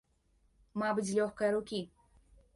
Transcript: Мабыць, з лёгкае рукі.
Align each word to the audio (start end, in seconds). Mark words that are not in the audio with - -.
Мабыць, 0.83 1.05
з 1.11 1.21
лёгкае 1.21 1.51
рукі. 1.59 1.85